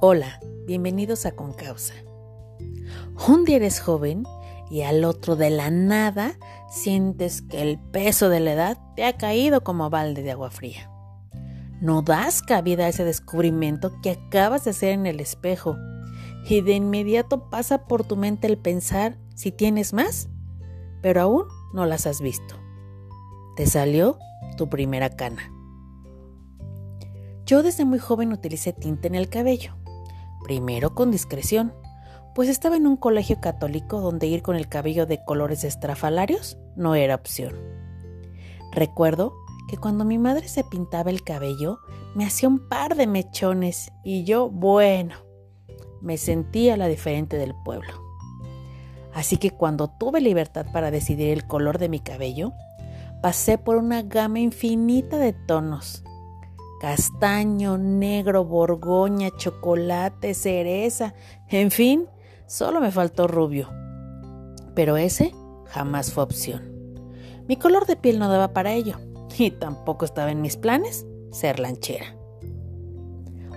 Hola, 0.00 0.38
bienvenidos 0.64 1.26
a 1.26 1.32
Concausa. 1.32 1.92
Un 3.26 3.44
día 3.44 3.56
eres 3.56 3.80
joven 3.80 4.22
y 4.70 4.82
al 4.82 5.02
otro 5.02 5.34
de 5.34 5.50
la 5.50 5.72
nada 5.72 6.38
sientes 6.70 7.42
que 7.42 7.62
el 7.62 7.80
peso 7.80 8.28
de 8.28 8.38
la 8.38 8.52
edad 8.52 8.78
te 8.94 9.04
ha 9.04 9.16
caído 9.16 9.64
como 9.64 9.90
balde 9.90 10.22
de 10.22 10.30
agua 10.30 10.52
fría. 10.52 10.88
No 11.80 12.02
das 12.02 12.42
cabida 12.42 12.84
a 12.84 12.88
ese 12.90 13.02
descubrimiento 13.02 14.00
que 14.00 14.10
acabas 14.10 14.62
de 14.62 14.70
hacer 14.70 14.90
en 14.90 15.06
el 15.06 15.18
espejo 15.18 15.76
y 16.48 16.60
de 16.60 16.74
inmediato 16.74 17.50
pasa 17.50 17.88
por 17.88 18.04
tu 18.04 18.14
mente 18.14 18.46
el 18.46 18.56
pensar 18.56 19.18
si 19.34 19.50
tienes 19.50 19.92
más, 19.92 20.28
pero 21.02 21.22
aún 21.22 21.44
no 21.74 21.86
las 21.86 22.06
has 22.06 22.20
visto. 22.20 22.54
Te 23.56 23.66
salió 23.66 24.16
tu 24.56 24.68
primera 24.68 25.10
cana. 25.10 25.52
Yo 27.46 27.64
desde 27.64 27.84
muy 27.84 27.98
joven 27.98 28.32
utilicé 28.32 28.72
tinte 28.72 29.08
en 29.08 29.16
el 29.16 29.28
cabello 29.28 29.77
primero 30.44 30.94
con 30.94 31.10
discreción, 31.10 31.74
pues 32.34 32.48
estaba 32.48 32.76
en 32.76 32.86
un 32.86 32.96
colegio 32.96 33.40
católico 33.40 34.00
donde 34.00 34.26
ir 34.26 34.42
con 34.42 34.56
el 34.56 34.68
cabello 34.68 35.06
de 35.06 35.24
colores 35.24 35.64
estrafalarios 35.64 36.56
no 36.76 36.94
era 36.94 37.16
opción. 37.16 37.54
Recuerdo 38.72 39.34
que 39.68 39.76
cuando 39.76 40.04
mi 40.04 40.18
madre 40.18 40.48
se 40.48 40.64
pintaba 40.64 41.10
el 41.10 41.22
cabello, 41.22 41.78
me 42.14 42.24
hacía 42.24 42.48
un 42.48 42.68
par 42.68 42.96
de 42.96 43.06
mechones 43.06 43.92
y 44.04 44.24
yo, 44.24 44.50
bueno, 44.50 45.14
me 46.00 46.16
sentía 46.16 46.76
la 46.76 46.86
diferente 46.86 47.36
del 47.36 47.54
pueblo. 47.64 47.92
Así 49.12 49.36
que 49.36 49.50
cuando 49.50 49.88
tuve 49.88 50.20
libertad 50.20 50.66
para 50.72 50.90
decidir 50.90 51.30
el 51.30 51.46
color 51.46 51.78
de 51.78 51.88
mi 51.88 51.98
cabello, 51.98 52.52
pasé 53.20 53.58
por 53.58 53.76
una 53.76 54.02
gama 54.02 54.38
infinita 54.38 55.18
de 55.18 55.32
tonos, 55.32 56.04
castaño, 56.80 57.78
negro, 57.78 58.44
borgoña, 58.44 59.30
chocolate, 59.36 60.34
cereza, 60.34 61.14
en 61.48 61.70
fin, 61.70 62.06
solo 62.46 62.80
me 62.80 62.90
faltó 62.90 63.26
rubio. 63.26 63.68
Pero 64.74 64.96
ese 64.96 65.34
jamás 65.66 66.12
fue 66.12 66.22
opción. 66.22 66.72
Mi 67.48 67.56
color 67.56 67.86
de 67.86 67.96
piel 67.96 68.18
no 68.18 68.28
daba 68.28 68.52
para 68.52 68.72
ello, 68.72 68.96
y 69.38 69.50
tampoco 69.50 70.04
estaba 70.04 70.30
en 70.30 70.40
mis 70.40 70.56
planes 70.56 71.06
ser 71.30 71.58
lanchera. 71.58 72.16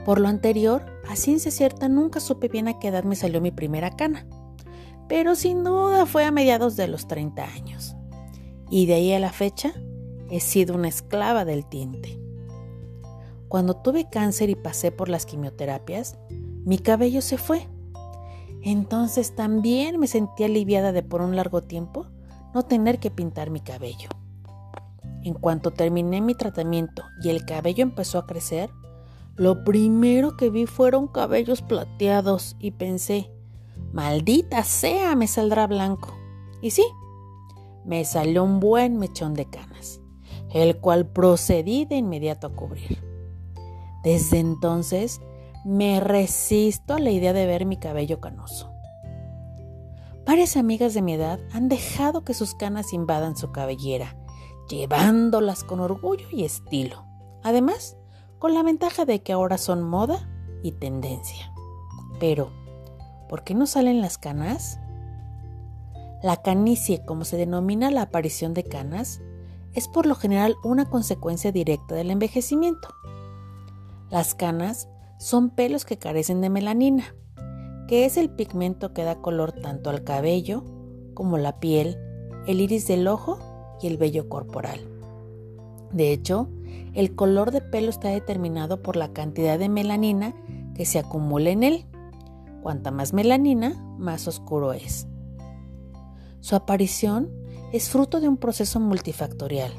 Por 0.06 0.20
lo 0.20 0.28
anterior, 0.28 0.84
a 1.08 1.16
ciencia 1.16 1.52
cierta 1.52 1.88
nunca 1.88 2.20
supe 2.20 2.48
bien 2.48 2.68
a 2.68 2.80
qué 2.80 2.88
edad 2.88 3.04
me 3.04 3.16
salió 3.16 3.40
mi 3.40 3.52
primera 3.52 3.92
cana, 3.92 4.26
pero 5.08 5.36
sin 5.36 5.64
duda 5.64 6.06
fue 6.06 6.24
a 6.24 6.32
mediados 6.32 6.76
de 6.76 6.88
los 6.88 7.08
30 7.08 7.44
años. 7.44 7.96
Y 8.70 8.86
de 8.86 8.96
ahí 8.96 9.14
a 9.14 9.20
la 9.20 9.32
fecha, 9.32 9.74
he 10.30 10.40
sido 10.40 10.76
una 10.76 10.88
esclava 10.88 11.46
del 11.46 11.68
tinte. 11.68 12.21
Cuando 13.52 13.74
tuve 13.74 14.08
cáncer 14.10 14.50
y 14.50 14.56
pasé 14.56 14.94
por 14.94 15.10
las 15.10 15.26
quimioterapias, 15.26 16.18
mi 16.64 16.78
cabello 16.78 17.22
se 17.22 17.38
fue. 17.38 17.68
Entonces 18.62 19.36
también 19.36 20.00
me 20.00 20.08
sentí 20.08 20.46
aliviada 20.46 20.94
de 20.94 21.04
por 21.04 21.20
un 21.20 21.36
largo 21.36 21.62
tiempo 21.62 22.06
no 22.54 22.64
tener 22.64 23.00
que 23.00 23.12
pintar 23.12 23.50
mi 23.50 23.60
cabello. 23.60 24.08
En 25.24 25.34
cuanto 25.34 25.72
terminé 25.72 26.22
mi 26.22 26.34
tratamiento 26.34 27.04
y 27.22 27.28
el 27.28 27.44
cabello 27.44 27.84
empezó 27.84 28.20
a 28.20 28.26
crecer, 28.26 28.70
lo 29.36 29.66
primero 29.66 30.38
que 30.38 30.50
vi 30.50 30.66
fueron 30.66 31.10
cabellos 31.10 31.62
plateados 31.62 32.56
y 32.58 32.72
pensé, 32.72 33.34
maldita 33.92 34.64
sea, 34.64 35.14
me 35.18 35.28
saldrá 35.28 35.68
blanco. 35.68 36.18
Y 36.62 36.72
sí, 36.72 36.86
me 37.84 38.06
salió 38.06 38.46
un 38.46 38.62
buen 38.62 38.98
mechón 38.98 39.34
de 39.34 39.50
canas, 39.50 40.00
el 40.54 40.78
cual 40.78 41.06
procedí 41.06 41.84
de 41.84 41.98
inmediato 41.98 42.48
a 42.48 42.56
cubrir. 42.56 43.11
Desde 44.04 44.40
entonces 44.40 45.22
me 45.64 46.00
resisto 46.00 46.96
a 46.96 47.00
la 47.00 47.12
idea 47.12 47.34
de 47.34 47.46
ver 47.46 47.66
mi 47.66 47.78
cabello 47.78 48.20
canoso. 48.20 48.72
Varias 50.26 50.56
amigas 50.58 50.94
de 50.94 51.02
mi 51.02 51.14
edad 51.14 51.40
han 51.52 51.68
dejado 51.68 52.24
que 52.24 52.34
sus 52.34 52.56
canas 52.56 52.94
invadan 52.94 53.36
su 53.36 53.52
cabellera, 53.52 54.16
llevándolas 54.70 55.64
con 55.64 55.80
orgullo 55.80 56.28
y 56.32 56.44
estilo. 56.46 57.06
Además, 57.44 57.98
con 58.40 58.54
la 58.54 58.64
ventaja 58.64 59.06
de 59.06 59.22
que 59.22 59.34
ahora 59.34 59.58
son 59.58 59.84
moda 59.84 60.30
y 60.64 60.74
tendencia. 60.74 61.52
Pero, 62.20 62.52
¿por 63.30 63.44
qué 63.44 63.56
no 63.56 63.66
salen 63.66 64.02
las 64.02 64.18
canas? 64.18 64.80
La 66.24 66.38
canicie, 66.38 67.04
como 67.06 67.26
se 67.26 67.38
denomina 67.38 67.90
la 67.90 68.04
aparición 68.04 68.54
de 68.54 68.64
canas, 68.64 69.22
es 69.74 69.88
por 69.88 70.06
lo 70.06 70.16
general 70.16 70.56
una 70.64 70.86
consecuencia 70.86 71.52
directa 71.52 71.96
del 71.96 72.12
envejecimiento. 72.12 72.90
Las 74.12 74.36
canas 74.36 74.90
son 75.20 75.52
pelos 75.52 75.86
que 75.86 75.98
carecen 75.98 76.42
de 76.42 76.50
melanina, 76.50 77.16
que 77.88 78.04
es 78.04 78.18
el 78.18 78.30
pigmento 78.30 78.94
que 78.94 79.06
da 79.06 79.22
color 79.22 79.54
tanto 79.54 79.90
al 79.90 80.04
cabello 80.04 80.66
como 81.14 81.38
la 81.38 81.62
piel, 81.62 81.98
el 82.46 82.60
iris 82.60 82.88
del 82.88 83.08
ojo 83.08 83.40
y 83.82 83.88
el 83.88 83.96
vello 83.96 84.28
corporal. 84.28 84.82
De 85.94 86.12
hecho, 86.12 86.50
el 86.94 87.16
color 87.16 87.52
de 87.52 87.62
pelo 87.62 87.90
está 87.90 88.10
determinado 88.10 88.82
por 88.82 88.98
la 88.98 89.14
cantidad 89.14 89.58
de 89.58 89.70
melanina 89.70 90.36
que 90.76 90.86
se 90.86 91.00
acumula 91.00 91.50
en 91.50 91.64
él. 91.64 91.86
Cuanta 92.62 92.92
más 92.92 93.14
melanina, 93.14 93.82
más 93.98 94.28
oscuro 94.28 94.74
es. 94.74 95.08
Su 96.42 96.58
aparición 96.58 97.32
es 97.72 97.90
fruto 97.90 98.20
de 98.20 98.28
un 98.28 98.36
proceso 98.36 98.82
multifactorial 98.82 99.72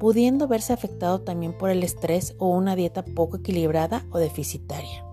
pudiendo 0.00 0.48
verse 0.48 0.72
afectado 0.72 1.20
también 1.20 1.52
por 1.52 1.68
el 1.68 1.82
estrés 1.82 2.34
o 2.38 2.48
una 2.48 2.74
dieta 2.74 3.04
poco 3.04 3.36
equilibrada 3.36 4.06
o 4.10 4.18
deficitaria. 4.18 5.04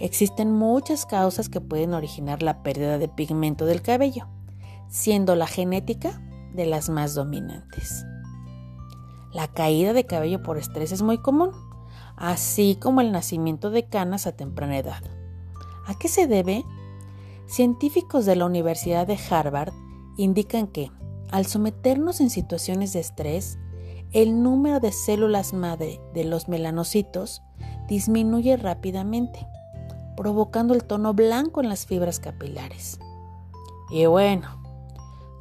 Existen 0.00 0.52
muchas 0.52 1.06
causas 1.06 1.48
que 1.48 1.60
pueden 1.60 1.94
originar 1.94 2.42
la 2.42 2.64
pérdida 2.64 2.98
de 2.98 3.08
pigmento 3.08 3.66
del 3.66 3.82
cabello, 3.82 4.26
siendo 4.88 5.36
la 5.36 5.46
genética 5.46 6.20
de 6.52 6.66
las 6.66 6.90
más 6.90 7.14
dominantes. 7.14 8.04
La 9.32 9.46
caída 9.46 9.92
de 9.92 10.06
cabello 10.06 10.42
por 10.42 10.58
estrés 10.58 10.90
es 10.90 11.02
muy 11.02 11.18
común, 11.18 11.52
así 12.16 12.76
como 12.80 13.00
el 13.00 13.12
nacimiento 13.12 13.70
de 13.70 13.86
canas 13.86 14.26
a 14.26 14.32
temprana 14.32 14.76
edad. 14.76 15.04
¿A 15.86 15.96
qué 15.96 16.08
se 16.08 16.26
debe? 16.26 16.64
Científicos 17.46 18.26
de 18.26 18.34
la 18.34 18.46
Universidad 18.46 19.06
de 19.06 19.18
Harvard 19.30 19.72
indican 20.16 20.66
que, 20.66 20.90
al 21.30 21.46
someternos 21.46 22.20
en 22.20 22.30
situaciones 22.30 22.92
de 22.92 23.00
estrés, 23.00 23.58
el 24.14 24.44
número 24.44 24.78
de 24.78 24.92
células 24.92 25.52
madre 25.52 26.00
de 26.14 26.22
los 26.22 26.48
melanocitos 26.48 27.42
disminuye 27.88 28.56
rápidamente, 28.56 29.46
provocando 30.16 30.72
el 30.72 30.84
tono 30.84 31.14
blanco 31.14 31.60
en 31.60 31.68
las 31.68 31.84
fibras 31.84 32.20
capilares. 32.20 33.00
Y 33.90 34.06
bueno, 34.06 34.62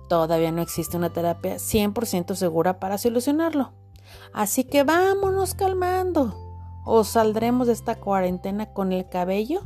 todavía 0.09 0.51
no 0.51 0.63
existe 0.63 0.97
una 0.97 1.13
terapia 1.13 1.55
100% 1.57 2.33
segura 2.33 2.79
para 2.79 2.97
solucionarlo. 2.97 3.73
Así 4.33 4.63
que 4.63 4.83
vámonos 4.83 5.53
calmando 5.53 6.35
o 6.83 7.03
saldremos 7.03 7.67
de 7.67 7.73
esta 7.73 7.99
cuarentena 7.99 8.73
con 8.73 8.91
el 8.91 9.07
cabello 9.07 9.61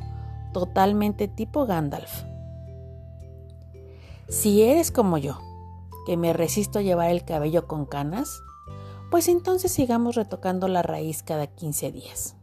totalmente 0.52 1.30
tipo 1.30 1.66
Gandalf. 1.66 2.24
Si 4.28 4.64
eres 4.64 4.92
como 4.92 5.18
yo, 5.18 5.40
que 6.06 6.18
me 6.18 6.34
resisto 6.34 6.80
a 6.80 6.82
llevar 6.82 7.10
el 7.12 7.24
cabello 7.24 7.68
con 7.68 7.86
canas, 7.86 8.42
pues 9.10 9.28
entonces 9.28 9.72
sigamos 9.72 10.16
retocando 10.16 10.68
la 10.68 10.82
raíz 10.82 11.24
cada 11.24 11.48
15 11.48 11.92
días. 11.92 12.36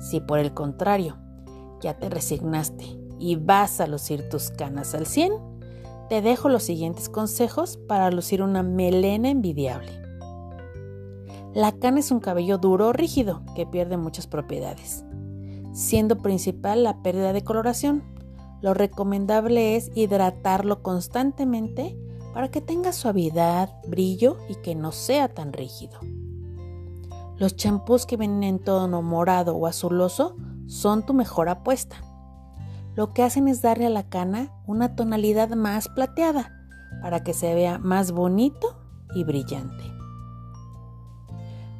Si 0.00 0.20
por 0.20 0.38
el 0.38 0.54
contrario 0.54 1.16
ya 1.80 1.96
te 1.96 2.08
resignaste 2.08 2.84
y 3.18 3.36
vas 3.36 3.80
a 3.80 3.86
lucir 3.86 4.28
tus 4.28 4.50
canas 4.50 4.94
al 4.94 5.06
100, 5.06 5.32
te 6.08 6.22
dejo 6.22 6.48
los 6.48 6.62
siguientes 6.62 7.08
consejos 7.08 7.76
para 7.76 8.10
lucir 8.10 8.42
una 8.42 8.62
melena 8.62 9.28
envidiable. 9.28 10.02
La 11.54 11.72
cana 11.72 12.00
es 12.00 12.10
un 12.10 12.20
cabello 12.20 12.58
duro 12.58 12.88
o 12.88 12.92
rígido 12.92 13.42
que 13.54 13.66
pierde 13.66 13.96
muchas 13.96 14.26
propiedades, 14.26 15.04
siendo 15.72 16.18
principal 16.18 16.82
la 16.82 17.02
pérdida 17.02 17.32
de 17.32 17.42
coloración. 17.42 18.02
Lo 18.60 18.74
recomendable 18.74 19.76
es 19.76 19.90
hidratarlo 19.94 20.82
constantemente 20.82 21.96
para 22.38 22.52
que 22.52 22.60
tenga 22.60 22.92
suavidad, 22.92 23.68
brillo 23.88 24.36
y 24.48 24.54
que 24.54 24.76
no 24.76 24.92
sea 24.92 25.26
tan 25.26 25.52
rígido. 25.52 25.98
Los 27.36 27.56
champús 27.56 28.06
que 28.06 28.16
vienen 28.16 28.44
en 28.44 28.58
tono 28.60 29.02
morado 29.02 29.56
o 29.56 29.66
azuloso 29.66 30.36
son 30.68 31.04
tu 31.04 31.14
mejor 31.14 31.48
apuesta. 31.48 31.96
Lo 32.94 33.12
que 33.12 33.24
hacen 33.24 33.48
es 33.48 33.60
darle 33.60 33.86
a 33.86 33.90
la 33.90 34.08
cana 34.08 34.52
una 34.68 34.94
tonalidad 34.94 35.48
más 35.56 35.88
plateada 35.88 36.52
para 37.02 37.24
que 37.24 37.34
se 37.34 37.52
vea 37.56 37.78
más 37.78 38.12
bonito 38.12 38.78
y 39.16 39.24
brillante. 39.24 39.82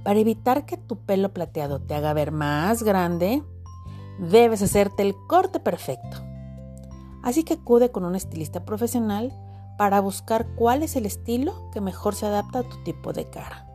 Para 0.03 0.19
evitar 0.19 0.67
que 0.67 0.77
tu 0.77 0.97
pelo 1.07 1.33
plateado 1.33 1.79
te 1.79 1.95
haga 1.95 2.13
ver 2.15 2.33
más 2.33 2.83
grande, 2.83 3.45
debes 4.19 4.61
hacerte 4.63 5.05
el 5.05 5.15
corte 5.29 5.61
perfecto. 5.61 6.17
Así 7.23 7.45
que 7.45 7.55
acude 7.55 7.93
con 7.93 8.05
un 8.05 8.17
estilista 8.17 8.65
profesional 8.65 9.33
para 9.79 10.01
buscar 10.01 10.47
cuál 10.57 10.83
es 10.83 10.97
el 10.97 11.07
estilo 11.07 11.71
que 11.73 11.81
mejor 11.81 12.15
se 12.15 12.27
adapta 12.27 12.59
a 12.59 12.63
tu 12.65 12.83
tipo 12.83 13.15
de 13.15 13.31
cara. 13.31 13.67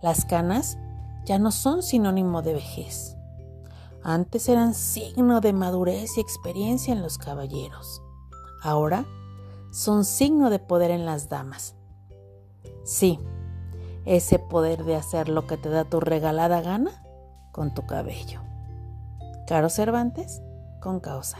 Las 0.00 0.24
canas 0.24 0.78
ya 1.24 1.38
no 1.38 1.52
son 1.52 1.82
sinónimo 1.82 2.42
de 2.42 2.54
vejez. 2.54 3.16
Antes 4.02 4.48
eran 4.48 4.74
signo 4.74 5.40
de 5.40 5.52
madurez 5.52 6.16
y 6.16 6.20
experiencia 6.20 6.92
en 6.92 7.02
los 7.02 7.18
caballeros. 7.18 8.02
Ahora 8.62 9.04
son 9.70 10.04
signo 10.04 10.50
de 10.50 10.58
poder 10.58 10.90
en 10.90 11.04
las 11.04 11.28
damas. 11.28 11.76
Sí, 12.84 13.20
ese 14.06 14.38
poder 14.38 14.84
de 14.84 14.96
hacer 14.96 15.28
lo 15.28 15.46
que 15.46 15.58
te 15.58 15.68
da 15.68 15.84
tu 15.84 16.00
regalada 16.00 16.62
gana 16.62 17.04
con 17.52 17.74
tu 17.74 17.86
cabello. 17.86 18.40
Caro 19.46 19.68
Cervantes, 19.68 20.40
con 20.80 21.00
causa. 21.00 21.38